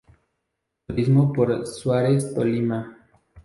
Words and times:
Turismo 0.87 1.31
por 1.31 1.67
Suárez, 1.67 2.33
Tolima. 2.33 3.05